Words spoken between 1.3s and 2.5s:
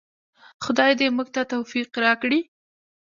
ته توفیق راکړي؟